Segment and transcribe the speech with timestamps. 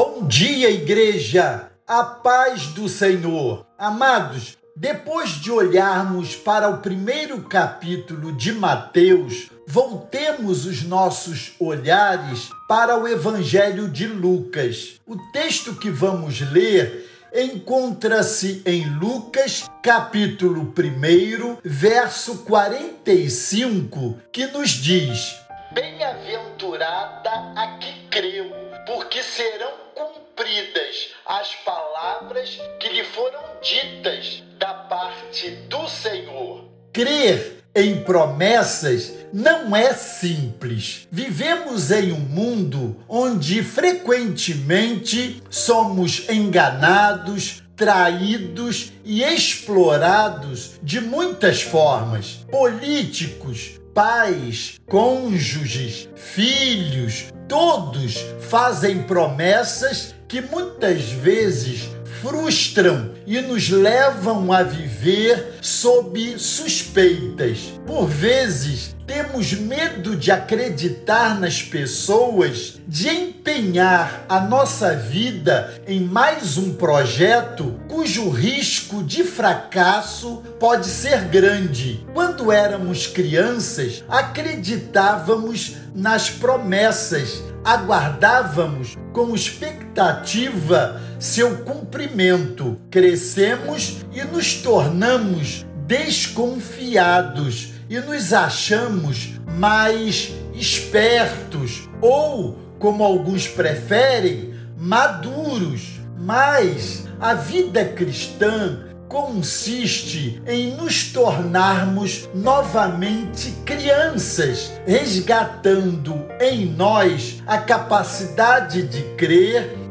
[0.00, 1.72] Bom dia, igreja!
[1.84, 3.66] A paz do Senhor.
[3.76, 12.96] Amados, depois de olharmos para o primeiro capítulo de Mateus, voltemos os nossos olhares para
[12.96, 15.00] o Evangelho de Lucas.
[15.04, 25.34] O texto que vamos ler encontra-se em Lucas, capítulo 1, verso 45, que nos diz:
[25.72, 28.57] Bem-aventurada a que creu,
[28.88, 36.64] porque serão cumpridas as palavras que lhe foram ditas da parte do Senhor.
[36.90, 41.06] Crer em promessas não é simples.
[41.12, 52.44] Vivemos em um mundo onde frequentemente somos enganados, traídos e explorados de muitas formas.
[52.50, 61.88] Políticos, pais, cônjuges, filhos, todos fazem promessas que muitas vezes
[62.20, 67.72] frustram e nos levam a viver sob suspeitas.
[67.86, 76.58] Por vezes, temos medo de acreditar nas pessoas, de empenhar a nossa vida em mais
[76.58, 82.06] um projeto cujo risco de fracasso pode ser grande.
[82.12, 92.78] Quando éramos crianças, acreditávamos nas promessas, aguardávamos com expectativa seu cumprimento.
[92.90, 105.98] Crescemos e nos tornamos desconfiados e nos achamos mais espertos ou, como alguns preferem, maduros.
[106.20, 118.82] Mas a vida cristã consiste em nos tornarmos novamente crianças, resgatando em nós a capacidade
[118.82, 119.87] de crer,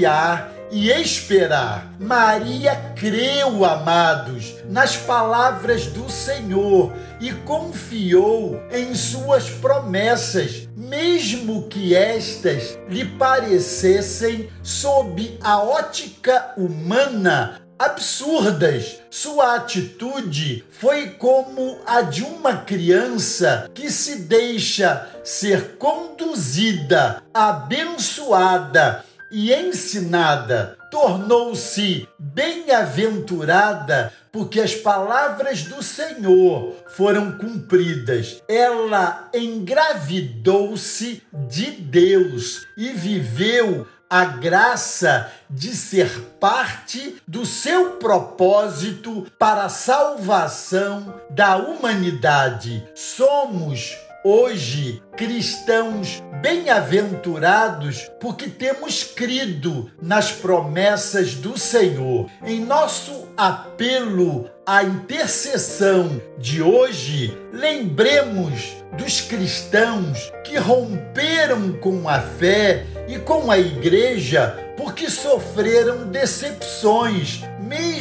[0.00, 1.92] confiar e esperar.
[1.98, 12.78] Maria creu, amados, nas palavras do Senhor e confiou em suas promessas, mesmo que estas
[12.88, 19.00] lhe parecessem, sob a ótica humana, absurdas.
[19.10, 29.52] Sua atitude foi como a de uma criança que se deixa ser conduzida, abençoada e
[29.52, 38.42] ensinada, tornou-se bem-aventurada porque as palavras do Senhor foram cumpridas.
[38.48, 49.64] Ela engravidou-se de Deus e viveu a graça de ser parte do seu propósito para
[49.64, 52.84] a salvação da humanidade.
[52.94, 62.30] Somos hoje cristãos bem-aventurados porque temos crido nas promessas do Senhor.
[62.44, 72.86] Em nosso apelo à intercessão de hoje, lembremos dos cristãos que romperam com a fé
[73.08, 77.42] e com a igreja porque sofreram decepções,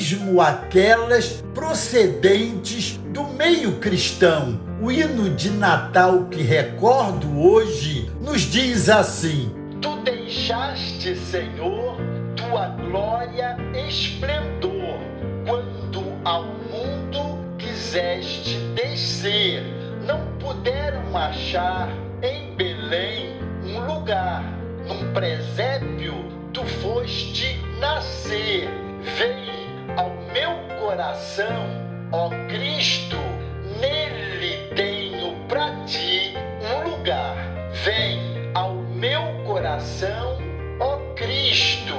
[0.10, 4.60] mesmo aquelas procedentes do meio cristão.
[4.82, 11.98] O hino de Natal que recordo hoje nos diz assim: Tu deixaste, Senhor,
[12.36, 13.56] tua glória
[13.88, 14.98] esplendor,
[15.46, 19.62] quando ao mundo quiseste descer.
[20.08, 21.90] Não puderam achar
[22.24, 24.44] em Belém um lugar,
[24.88, 26.16] num presépio
[26.52, 28.68] tu foste nascer.
[29.18, 31.68] Vem ao meu coração,
[32.12, 33.18] ó Cristo,
[33.80, 37.36] nele tenho para ti um lugar.
[37.84, 38.20] Vem
[38.54, 40.38] ao meu coração,
[40.80, 41.96] ó Cristo,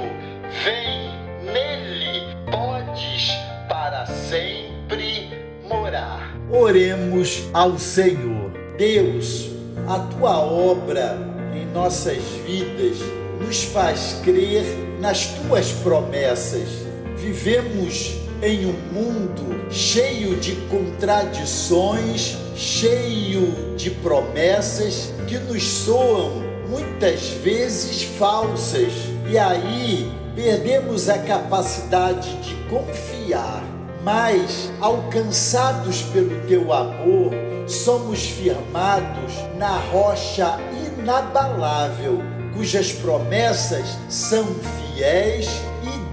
[0.63, 1.11] vem
[1.51, 3.31] nele, podes
[3.67, 5.29] para sempre
[5.67, 6.35] morar.
[6.49, 8.51] Oremos ao Senhor.
[8.77, 9.49] Deus,
[9.87, 11.17] a tua obra
[11.55, 12.97] em nossas vidas
[13.39, 14.63] nos faz crer
[14.99, 16.90] nas tuas promessas.
[17.21, 28.01] Vivemos em um mundo cheio de contradições, cheio de promessas que nos soam muitas vezes
[28.17, 28.91] falsas.
[29.29, 33.63] E aí perdemos a capacidade de confiar.
[34.03, 37.31] Mas, alcançados pelo teu amor,
[37.67, 40.57] somos firmados na rocha
[40.97, 42.19] inabalável,
[42.55, 44.47] cujas promessas são
[44.95, 45.47] fiéis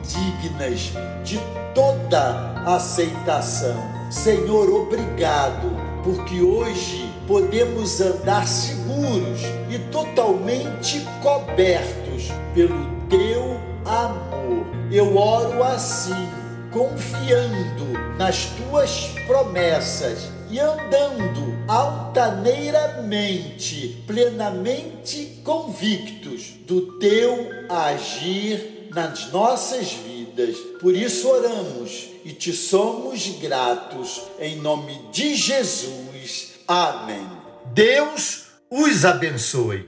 [0.08, 1.38] dignas de
[1.74, 3.76] toda aceitação.
[4.10, 5.70] Senhor, obrigado,
[6.02, 14.66] porque hoje podemos andar seguros e totalmente cobertos pelo teu amor.
[14.90, 16.28] Eu oro assim,
[16.72, 30.56] confiando nas tuas promessas e andando altaneiramente, plenamente convictos do teu agir nas nossas vidas.
[30.80, 36.50] Por isso oramos e te somos gratos em nome de Jesus.
[36.66, 37.26] Amém.
[37.72, 39.86] Deus os abençoe.